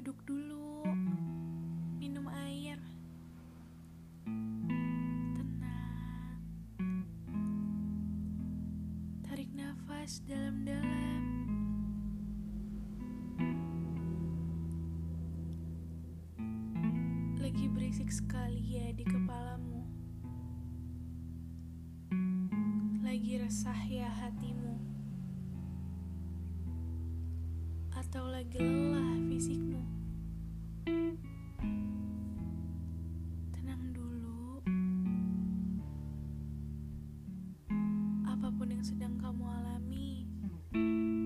[0.00, 0.80] Duduk dulu.
[2.00, 2.80] Minum air.
[5.36, 6.40] Tenang.
[9.20, 11.20] Tarik nafas dalam-dalam.
[17.36, 19.84] Lagi berisik sekali ya di kepalamu.
[23.04, 24.80] Lagi resah ya hatimu.
[27.92, 29.80] Atau lagi lelah fisikmu.
[33.56, 34.60] Tenang dulu.
[38.28, 40.28] Apa pun yang sedang kamu alami,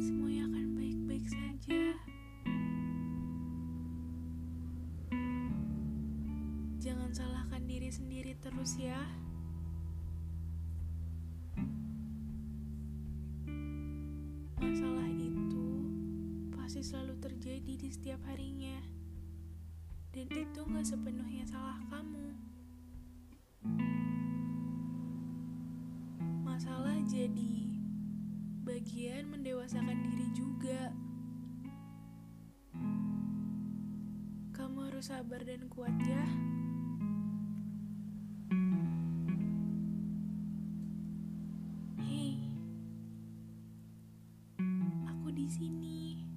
[0.00, 1.84] semuanya akan baik-baik saja.
[6.80, 9.04] Jangan salahkan diri sendiri terus ya.
[16.68, 18.76] Pasti selalu terjadi di setiap harinya.
[20.12, 22.28] Dan itu gak sepenuhnya salah kamu.
[26.44, 27.72] Masalah jadi
[28.68, 30.92] bagian mendewasakan diri juga.
[34.52, 36.24] Kamu harus sabar dan kuat ya.
[42.04, 42.36] Hei,
[45.08, 46.27] aku di sini.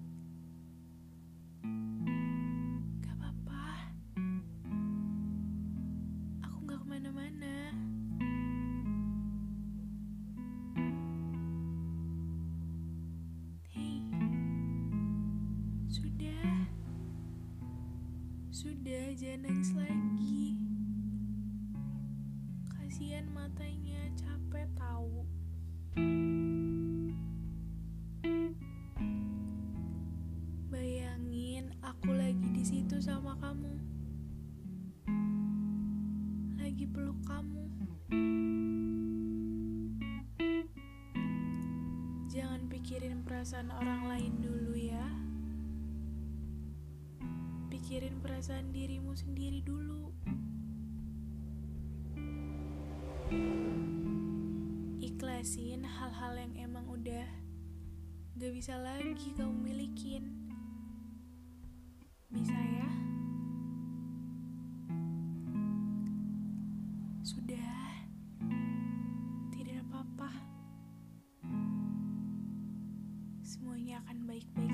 [18.61, 20.53] Sudah, jangan nangis lagi.
[22.69, 25.25] Kasihan matanya, capek tahu.
[30.69, 33.73] Bayangin aku lagi di situ sama kamu.
[36.61, 37.65] Lagi peluk kamu.
[42.29, 45.20] Jangan pikirin perasaan orang lain dulu ya.
[47.91, 50.15] Pikirin perasaan dirimu sendiri dulu.
[55.03, 57.27] Ikhlasin hal-hal yang emang udah
[58.39, 60.23] gak bisa lagi kamu milikin.
[62.31, 62.87] Bisa ya?
[67.27, 67.75] Sudah,
[69.51, 70.31] tidak apa-apa.
[73.43, 74.70] Semuanya akan baik-baik.